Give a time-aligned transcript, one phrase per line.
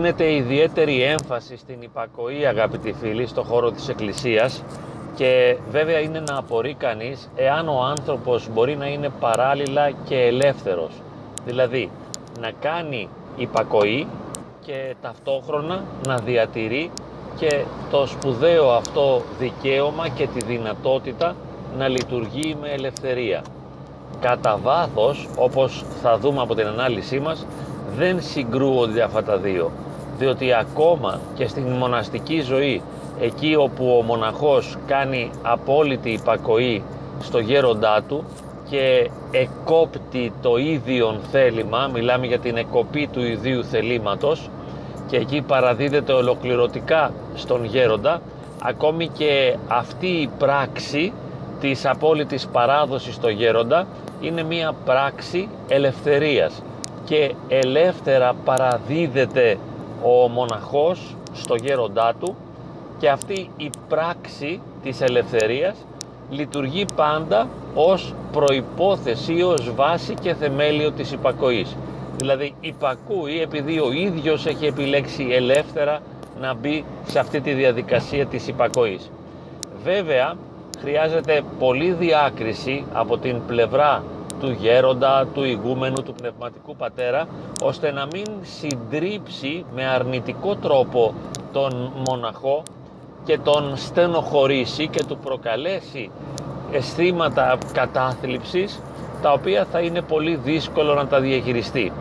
[0.00, 4.62] δίνεται ιδιαίτερη έμφαση στην υπακοή αγαπητοί φίλοι στο χώρο της Εκκλησίας
[5.14, 10.90] και βέβαια είναι να απορεί κανείς εάν ο άνθρωπος μπορεί να είναι παράλληλα και ελεύθερος
[11.44, 11.90] δηλαδή
[12.40, 14.06] να κάνει υπακοή
[14.64, 16.90] και ταυτόχρονα να διατηρεί
[17.36, 21.36] και το σπουδαίο αυτό δικαίωμα και τη δυνατότητα
[21.78, 23.42] να λειτουργεί με ελευθερία.
[24.20, 27.46] Κατά βάθος, όπως θα δούμε από την ανάλυση μας,
[27.96, 29.70] δεν συγκρούονται αυτά τα δύο,
[30.18, 32.82] διότι ακόμα και στην μοναστική ζωή,
[33.20, 36.82] εκεί όπου ο μοναχός κάνει απόλυτη υπακοή
[37.20, 38.24] στο γέροντά του
[38.70, 44.50] και εκόπτει το ίδιον θέλημα, μιλάμε για την εκοπή του ιδίου θελήματος
[45.06, 48.20] και εκεί παραδίδεται ολοκληρωτικά στον γέροντα,
[48.62, 51.12] ακόμη και αυτή η πράξη
[51.60, 53.86] της απόλυτης παράδοσης στο γέροντα
[54.20, 56.62] είναι μία πράξη ελευθερίας
[57.04, 59.58] και ελεύθερα παραδίδεται
[60.02, 62.36] ο μοναχός στο γέροντά του
[62.98, 65.76] και αυτή η πράξη της ελευθερίας
[66.30, 71.76] λειτουργεί πάντα ως προϋπόθεση, ως βάση και θεμέλιο της υπακοής.
[72.16, 76.00] Δηλαδή υπακούει επειδή ο ίδιος έχει επιλέξει ελεύθερα
[76.40, 79.10] να μπει σε αυτή τη διαδικασία της υπακοής.
[79.84, 80.34] Βέβαια
[80.80, 84.02] χρειάζεται πολλή διάκριση από την πλευρά
[84.40, 87.28] του γέροντα, του ηγούμενου, του πνευματικού πατέρα
[87.62, 91.14] ώστε να μην συντρίψει με αρνητικό τρόπο
[91.52, 92.62] τον μοναχό
[93.24, 96.10] και τον στενοχωρήσει και του προκαλέσει
[96.72, 98.82] αισθήματα κατάθλιψης
[99.22, 101.92] τα οποία θα είναι πολύ δύσκολο να τα διαχειριστεί.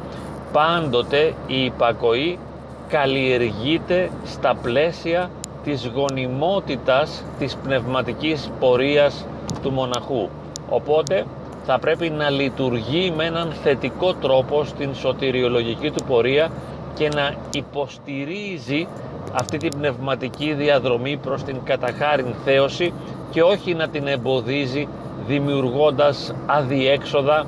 [0.52, 2.40] Πάντοτε η υπακοή
[2.88, 5.30] καλλιεργείται στα πλαίσια
[5.64, 9.26] της γονιμότητας της πνευματικής πορείας
[9.62, 10.30] του μοναχού.
[10.70, 11.26] Οπότε
[11.70, 16.50] θα πρέπει να λειτουργεί με έναν θετικό τρόπο στην σωτηριολογική του πορεία
[16.94, 18.88] και να υποστηρίζει
[19.34, 22.94] αυτή την πνευματική διαδρομή προς την καταχάριν θέωση
[23.32, 24.88] και όχι να την εμποδίζει
[25.28, 27.46] δημιουργώντας αδιέξοδα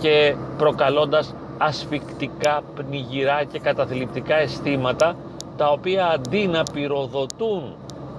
[0.00, 5.16] και προκαλώντας ασφικτικά, πνιγυρά και καταθλιπτικά αισθήματα
[5.56, 7.62] τα οποία αντί να πυροδοτούν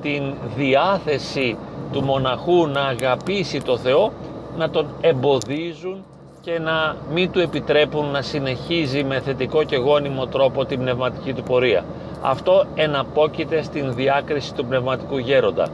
[0.02, 1.58] την διάθεση
[1.92, 4.12] του μοναχού να αγαπήσει το Θεό
[4.58, 6.04] να τον εμποδίζουν
[6.42, 11.44] και να μην του επιτρέπουν να συνεχίζει με θετικό και γόνιμο τρόπο την πνευματική του
[11.44, 11.86] πορεία.
[12.22, 15.68] Αυτό εναπόκειται στην διάκριση του πνευματικού γέροντα.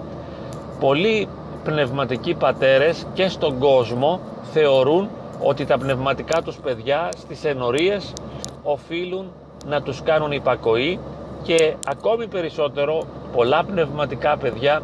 [0.79, 1.27] Πολλοί
[1.63, 4.19] πνευματικοί πατέρες και στον κόσμο
[4.53, 5.09] θεωρούν
[5.43, 8.13] ότι τα πνευματικά τους παιδιά στις ενορίες
[8.63, 9.31] οφείλουν
[9.65, 10.99] να τους κάνουν υπακοή
[11.43, 13.03] και ακόμη περισσότερο
[13.35, 14.81] πολλά πνευματικά παιδιά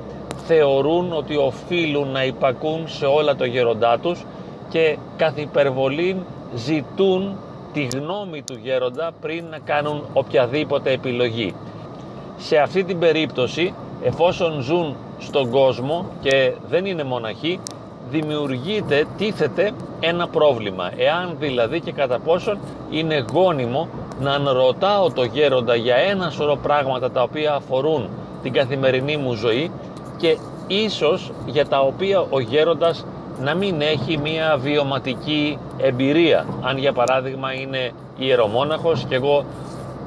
[0.47, 4.25] θεωρούν ότι οφείλουν να υπακούν σε όλα το γέροντά τους
[4.69, 6.15] και καθ' υπερβολή
[6.55, 7.35] ζητούν
[7.73, 11.53] τη γνώμη του γέροντα πριν να κάνουν οποιαδήποτε επιλογή.
[12.37, 13.73] Σε αυτή την περίπτωση,
[14.03, 17.59] εφόσον ζουν στον κόσμο και δεν είναι μοναχοί,
[18.09, 20.91] δημιουργείται, τίθεται ένα πρόβλημα.
[20.97, 22.57] Εάν δηλαδή και κατά πόσον
[22.89, 23.87] είναι γόνιμο
[24.19, 28.09] να ρωτάω το γέροντα για ένα σωρό πράγματα τα οποία αφορούν
[28.43, 29.71] την καθημερινή μου ζωή
[30.17, 30.37] και
[30.67, 33.05] ίσως για τα οποία ο γέροντας
[33.41, 36.45] να μην έχει μία βιωματική εμπειρία.
[36.61, 39.45] Αν για παράδειγμα είναι ιερομόναχος και εγώ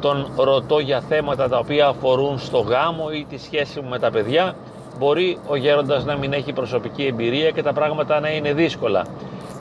[0.01, 4.11] τον ρωτώ για θέματα τα οποία αφορούν στο γάμο ή τη σχέση μου με τα
[4.11, 4.55] παιδιά,
[4.99, 9.07] μπορεί ο γέροντας να μην έχει προσωπική εμπειρία και τα πράγματα να είναι δύσκολα.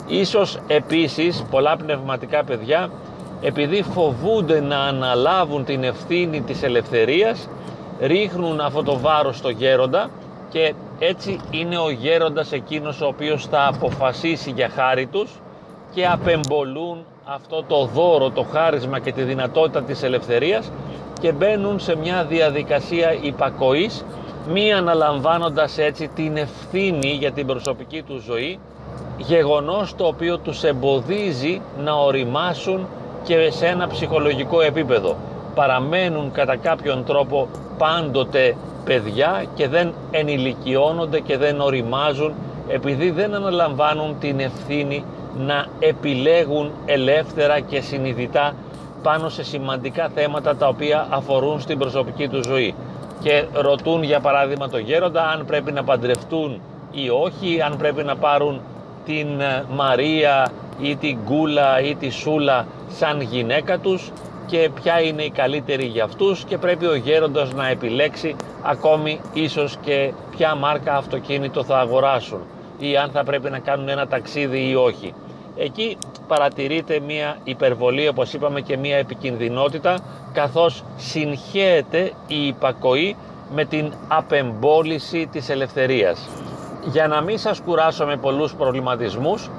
[0.06, 2.90] Ίσως επίσης πολλά πνευματικά παιδιά
[3.40, 7.48] επειδή φοβούνται να αναλάβουν την ευθύνη της ελευθερίας
[8.00, 10.10] ρίχνουν αυτό το βάρος στο γέροντα
[10.48, 15.30] και έτσι είναι ο γέροντας εκείνος ο οποίος θα αποφασίσει για χάρη τους
[15.94, 20.70] και απεμπολούν αυτό το δώρο, το χάρισμα και τη δυνατότητα της ελευθερίας
[21.20, 24.04] και μπαίνουν σε μια διαδικασία υπακοής
[24.48, 28.58] μη αναλαμβάνοντας έτσι την ευθύνη για την προσωπική τους ζωή
[29.18, 32.86] γεγονός το οποίο τους εμποδίζει να οριμάσουν
[33.22, 35.16] και σε ένα ψυχολογικό επίπεδο
[35.54, 37.48] παραμένουν κατά κάποιον τρόπο
[37.78, 42.34] πάντοτε παιδιά και δεν ενηλικιώνονται και δεν οριμάζουν
[42.68, 45.04] επειδή δεν αναλαμβάνουν την ευθύνη
[45.38, 48.54] να επιλέγουν ελεύθερα και συνειδητά
[49.02, 52.74] πάνω σε σημαντικά θέματα τα οποία αφορούν στην προσωπική τους ζωή.
[53.20, 56.60] Και ρωτούν για παράδειγμα το γέροντα αν πρέπει να παντρευτούν
[56.92, 58.60] ή όχι, αν πρέπει να πάρουν
[59.04, 60.50] την ε, Μαρία
[60.80, 64.12] ή την Κούλα ή τη Σούλα σαν γυναίκα τους
[64.48, 69.76] και ποια είναι η καλύτερη για αυτούς και πρέπει ο γέροντας να επιλέξει ακόμη ίσως
[69.84, 72.40] και ποια μάρκα αυτοκίνητο θα αγοράσουν
[72.78, 75.14] ή αν θα πρέπει να κάνουν ένα ταξίδι ή όχι.
[75.56, 75.96] εκεί
[76.26, 79.98] παρατηρείται μια υπερβολή όπως είπαμε και μια επικινδυνότητα
[80.32, 83.16] καθώς συγχέεται η υπακοή
[83.54, 86.28] με την απεμπόληση της ελευθερίας.
[86.84, 89.50] Για να μην σας κουράσω με πολλούς προβληματισμούς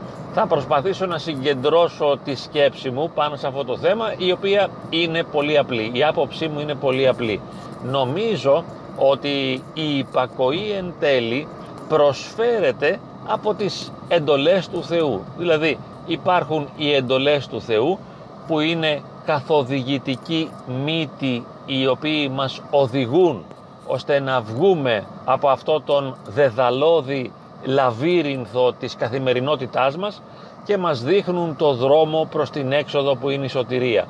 [0.41, 5.23] θα προσπαθήσω να συγκεντρώσω τη σκέψη μου πάνω σε αυτό το θέμα η οποία είναι
[5.23, 5.91] πολύ απλή.
[5.93, 7.41] Η άποψή μου είναι πολύ απλή.
[7.83, 8.63] Νομίζω
[8.97, 11.47] ότι η υπακοή εν τέλει
[11.87, 15.23] προσφέρεται από τις εντολές του Θεού.
[15.37, 17.99] Δηλαδή υπάρχουν οι εντολές του Θεού
[18.47, 20.51] που είναι καθοδηγητικοί
[20.85, 23.45] μύτοι οι οποίοι μας οδηγούν
[23.87, 27.31] ώστε να βγούμε από αυτό τον δεδαλώδη
[27.63, 30.21] λαβύρινθο της καθημερινότητάς μας
[30.63, 34.05] και μας δείχνουν το δρόμο προς την έξοδο που είναι η σωτηρία.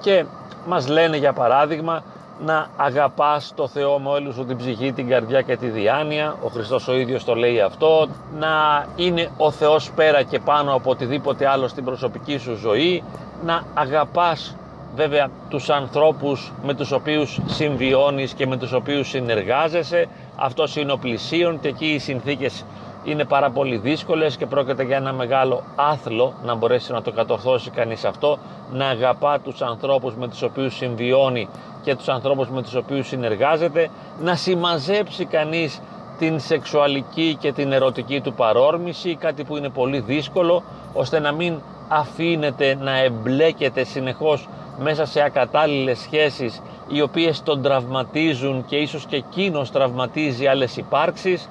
[0.00, 0.24] Και
[0.66, 2.02] μας λένε για παράδειγμα
[2.44, 6.36] να αγαπάς το Θεό με όλη σου την ψυχή, την καρδιά και τη διάνοια.
[6.42, 8.08] Ο Χριστός ο ίδιος το λέει αυτό.
[8.38, 13.02] Να είναι ο Θεός πέρα και πάνω από οτιδήποτε άλλο στην προσωπική σου ζωή.
[13.44, 14.56] Να αγαπάς
[14.94, 20.08] βέβαια τους ανθρώπους με τους οποίους συμβιώνεις και με τους οποίους συνεργάζεσαι.
[20.36, 22.64] Αυτός είναι ο πλησίον και εκεί οι συνθήκες
[23.04, 27.70] είναι πάρα πολύ δύσκολες και πρόκειται για ένα μεγάλο άθλο να μπορέσει να το κατορθώσει
[27.70, 28.38] κανείς αυτό,
[28.72, 31.48] να αγαπά τους ανθρώπους με τους οποίους συμβιώνει
[31.82, 33.88] και τους ανθρώπους με τους οποίους συνεργάζεται,
[34.20, 35.80] να συμμαζέψει κανείς
[36.18, 40.62] την σεξουαλική και την ερωτική του παρόρμηση, κάτι που είναι πολύ δύσκολο,
[40.92, 41.54] ώστε να μην
[41.88, 49.16] αφήνεται να εμπλέκεται συνεχώς μέσα σε ακατάλληλες σχέσεις οι οποίες τον τραυματίζουν και ίσως και
[49.16, 51.48] εκείνος τραυματίζει άλλες υπάρξεις.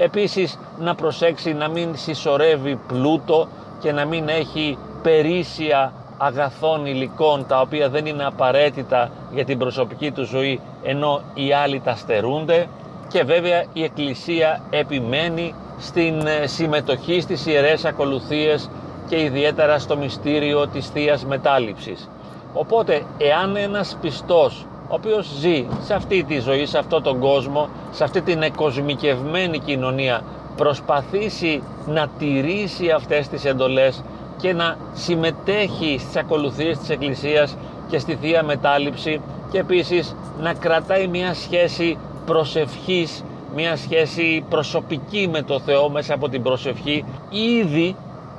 [0.00, 3.48] Επίσης να προσέξει να μην συσσωρεύει πλούτο
[3.80, 10.10] και να μην έχει περίσσια αγαθών υλικών τα οποία δεν είναι απαραίτητα για την προσωπική
[10.10, 12.66] του ζωή ενώ οι άλλοι τα στερούνται
[13.08, 18.70] και βέβαια η Εκκλησία επιμένει στην ε, συμμετοχή στις ιερές ακολουθίες
[19.08, 22.08] και ιδιαίτερα στο μυστήριο της θείας Μετάληψης.
[22.52, 27.68] Οπότε εάν ένας πιστός ο οποίος ζει σε αυτή τη ζωή, σε αυτόν τον κόσμο,
[27.90, 30.22] σε αυτή την εκοσμικευμένη κοινωνία
[30.56, 34.02] προσπαθήσει να τηρήσει αυτές τις εντολές
[34.36, 37.56] και να συμμετέχει στις ακολουθίες της Εκκλησίας
[37.88, 39.20] και στη Θεία Μετάληψη
[39.50, 43.24] και επίσης να κρατάει μια σχέση προσευχής,
[43.54, 47.04] μια σχέση προσωπική με το Θεό μέσα από την προσευχή.
[47.30, 47.96] Ήδη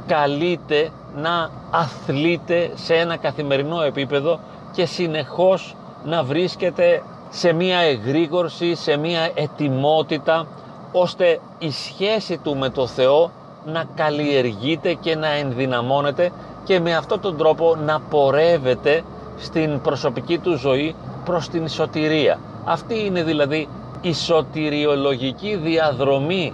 [0.07, 4.40] καλείται να αθλείται σε ένα καθημερινό επίπεδο
[4.72, 5.75] και συνεχώς
[6.06, 10.48] να βρίσκεται σε μια εγρήγορση, σε μια ετοιμότητα
[10.92, 13.31] ώστε η σχέση του με το Θεό
[13.66, 16.31] να καλλιεργείται και να ενδυναμώνεται
[16.63, 19.04] και με αυτόν τον τρόπο να πορεύεται
[19.38, 22.40] στην προσωπική του ζωή προς την σωτηρία.
[22.66, 23.68] Αυτή είναι δηλαδή
[24.01, 26.54] η σωτηριολογική διαδρομή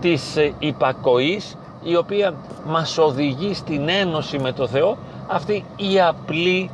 [0.00, 2.34] της υπακοής η οποία
[2.66, 4.96] μας οδηγεί στην ένωση με το Θεό
[5.26, 6.70] αυτή η απλή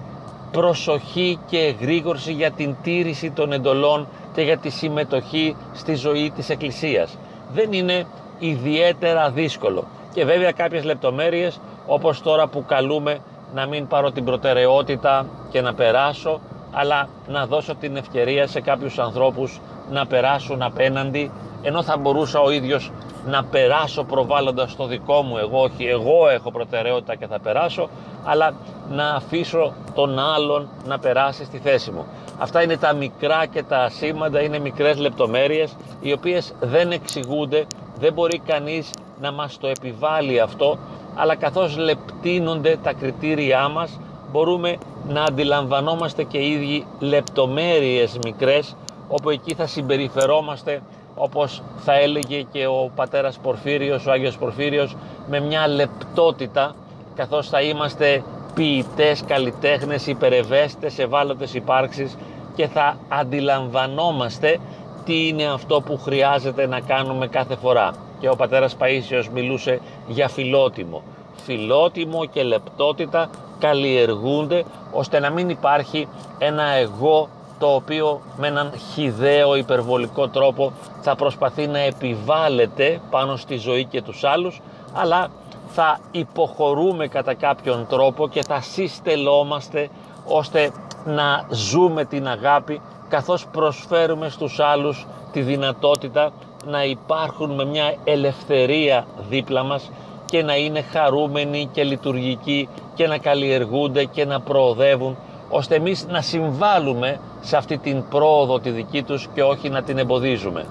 [0.51, 6.49] προσοχή και εγρήγορση για την τήρηση των εντολών και για τη συμμετοχή στη ζωή της
[6.49, 7.19] Εκκλησίας.
[7.53, 8.07] Δεν είναι
[8.39, 9.85] ιδιαίτερα δύσκολο.
[10.15, 13.19] Και βέβαια κάποιες λεπτομέρειες όπως τώρα που καλούμε
[13.55, 16.41] να μην πάρω την προτεραιότητα και να περάσω
[16.73, 19.61] αλλά να δώσω την ευκαιρία σε κάποιους ανθρώπους
[19.91, 21.31] να περάσουν απέναντι
[21.63, 22.93] ενώ θα μπορούσα ο ίδιος
[23.27, 27.89] να περάσω προβάλλοντας το δικό μου εγώ όχι εγώ έχω προτεραιότητα και θα περάσω
[28.25, 28.55] αλλά
[28.91, 32.07] να αφήσω τον άλλον να περάσει στη θέση μου.
[32.39, 37.67] Αυτά είναι τα μικρά και τα ασήμαντα είναι μικρές λεπτομέρειες οι οποίες δεν εξηγούνται
[37.99, 40.79] δεν μπορεί κανείς να μας το επιβάλλει αυτό
[41.15, 44.01] αλλά καθώς λεπτύνονται τα κριτήριά μας
[44.31, 44.77] μπορούμε
[45.09, 48.77] να αντιλαμβανόμαστε και οι ίδιοι λεπτομέρειες μικρές
[49.09, 50.83] όπου εκεί θα συμπεριφερόμαστε
[51.15, 54.97] όπως θα έλεγε και ο πατέρας Πορφύριος, ο Άγιος Πορφύριος
[55.29, 56.75] με μια λεπτότητα
[57.21, 58.23] καθώς θα είμαστε
[58.55, 62.17] ποιητές, καλλιτέχνες, υπερευαίσθητες, ευάλωτες υπάρξεις
[62.55, 64.59] και θα αντιλαμβανόμαστε
[65.05, 67.93] τι είναι αυτό που χρειάζεται να κάνουμε κάθε φορά.
[68.21, 71.03] Και ο πατέρας Παΐσιος μιλούσε για φιλότιμο.
[71.45, 76.09] Φιλότιμο και λεπτότητα καλλιεργούνται ώστε να μην υπάρχει
[76.39, 83.57] ένα εγώ το οποίο με έναν χιδαίο υπερβολικό τρόπο θα προσπαθεί να επιβάλλεται πάνω στη
[83.57, 84.61] ζωή και τους άλλους
[84.93, 85.31] αλλά
[85.73, 89.89] θα υποχωρούμε κατά κάποιον τρόπο και θα συστελόμαστε
[90.27, 90.71] ώστε
[91.05, 96.31] να ζούμε την αγάπη καθώς προσφέρουμε στους άλλους τη δυνατότητα
[96.67, 99.91] να υπάρχουν με μια ελευθερία δίπλα μας
[100.25, 105.17] και να είναι χαρούμενοι και λειτουργικοί και να καλλιεργούνται και να προοδεύουν
[105.51, 109.99] ώστε εμείς να συμβάλλουμε σε αυτή την πρόοδο τη δική τους και όχι να την
[109.99, 110.67] εμποδίζουμε.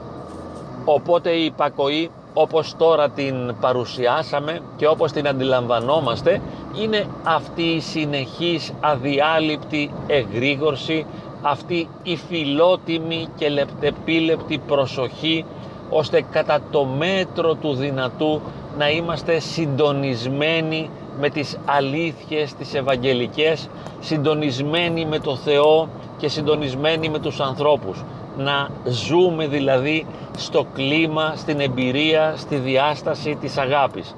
[0.86, 6.42] Οπότε η υπακοή όπως τώρα την παρουσιάσαμε και όπως την αντιλαμβανόμαστε
[6.82, 11.06] είναι αυτή η συνεχής αδιάλειπτη εγρήγορση,
[11.42, 15.46] αυτή η φιλότιμη και λεπτεπίλεπτη προσοχή
[15.90, 18.42] ώστε κατά το μέτρο του δυνατού
[18.78, 23.70] να είμαστε συντονισμένοι με τις αλήθειες τις ευαγγελικές,
[24.00, 28.04] συντονισμένοι με το Θεό και συντονισμένοι με τους ανθρώπους.
[28.40, 30.06] Να ζούμε δηλαδή
[30.38, 34.16] στο κλίμα, στην εμπειρία, στη διάσταση της αγάπης.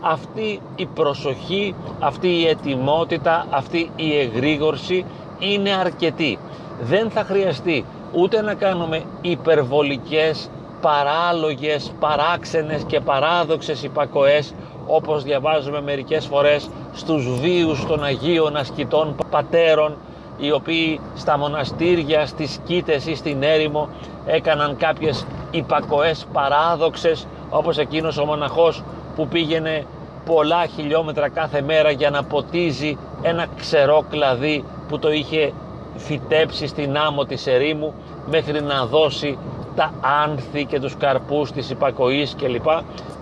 [0.00, 5.04] Αυτή η προσοχή, αυτή η ετοιμότητα, αυτή η εγρήγορση
[5.38, 6.38] είναι αρκετή.
[6.80, 10.50] Δεν θα χρειαστεί ούτε να κάνουμε υπερβολικές,
[10.80, 14.54] παράλογες, παράξενες και παράδοξες υπακοές
[14.86, 19.96] όπως διαβάζουμε μερικές φορές στους βίους των Αγίων Ασκητών Πατέρων
[20.38, 23.88] οι οποίοι στα μοναστήρια, στις Κίτες ή στην έρημο
[24.26, 28.82] έκαναν κάποιες υπακοές παράδοξες όπως εκείνος ο μοναχός
[29.16, 29.84] που πήγαινε
[30.24, 35.52] πολλά χιλιόμετρα κάθε μέρα για να ποτίζει ένα ξερό κλαδί που το είχε
[35.96, 37.94] φυτέψει στην άμμο της ερήμου
[38.30, 39.38] μέχρι να δώσει
[39.76, 39.92] τα
[40.24, 42.66] άνθη και τους καρπούς της υπακοής κλπ.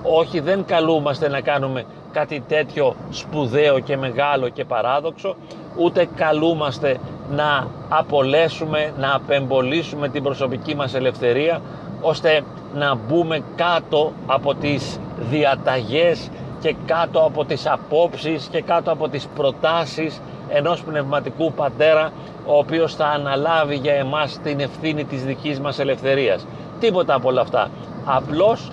[0.03, 5.37] Όχι δεν καλούμαστε να κάνουμε κάτι τέτοιο σπουδαίο και μεγάλο και παράδοξο
[5.77, 6.97] ούτε καλούμαστε
[7.31, 11.61] να απολέσουμε, να απεμπολίσουμε την προσωπική μας ελευθερία
[12.01, 12.43] ώστε
[12.75, 14.99] να μπούμε κάτω από τις
[15.31, 16.29] διαταγές
[16.63, 22.13] και κάτω από τις απόψεις και κάτω από τις προτάσεις ενός πνευματικού πατέρα
[22.47, 26.47] ο οποίος θα αναλάβει για εμάς την ευθύνη της δικής μας ελευθερίας.
[26.81, 27.71] Τίποτα από όλα αυτά.
[28.05, 28.71] Απλώς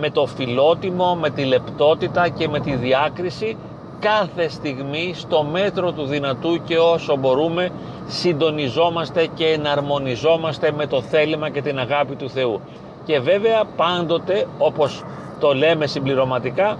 [0.00, 3.56] με το φιλότιμο, με τη λεπτότητα και με τη διάκριση
[4.00, 7.70] κάθε στιγμή στο μέτρο του δυνατού και όσο μπορούμε
[8.06, 12.60] συντονιζόμαστε και εναρμονιζόμαστε με το θέλημα και την αγάπη του Θεού.
[13.04, 15.04] Και βέβαια πάντοτε όπως
[15.40, 16.76] το λέμε συμπληρωματικά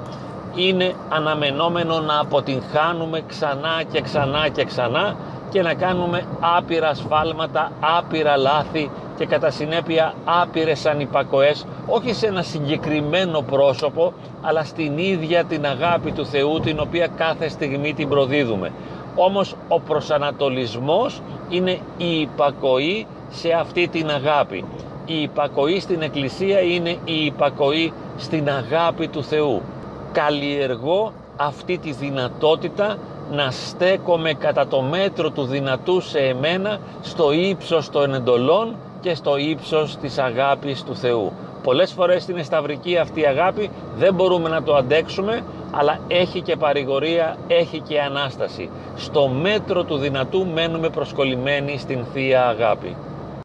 [0.56, 5.16] είναι αναμενόμενο να αποτυγχάνουμε ξανά και ξανά και ξανά
[5.50, 12.42] και να κάνουμε άπειρα σφάλματα, άπειρα λάθη και κατά συνέπεια άπειρες ανυπακοές όχι σε ένα
[12.42, 18.72] συγκεκριμένο πρόσωπο αλλά στην ίδια την αγάπη του Θεού την οποία κάθε στιγμή την προδίδουμε.
[19.16, 24.64] Όμως ο προσανατολισμός είναι η υπακοή σε αυτή την αγάπη.
[25.06, 29.62] Η υπακοή στην Εκκλησία είναι η υπακοή στην αγάπη του Θεού.
[30.16, 32.96] Καλλιεργώ αυτή τη δυνατότητα
[33.30, 39.36] να στέκομαι κατά το μέτρο του δυνατού σε εμένα στο ύψος των εντολών και στο
[39.36, 41.32] ύψος της αγάπης του Θεού.
[41.62, 47.36] Πολλές φορές στην εσταυρική αυτή αγάπη δεν μπορούμε να το αντέξουμε αλλά έχει και παρηγορία,
[47.46, 48.70] έχει και Ανάσταση.
[48.96, 52.96] Στο μέτρο του δυνατού μένουμε προσκολλημένοι στην Θεία Αγάπη.